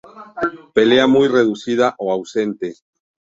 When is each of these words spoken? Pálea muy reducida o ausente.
Pálea 0.75 1.05
muy 1.05 1.27
reducida 1.27 1.93
o 2.03 2.11
ausente. 2.11 2.69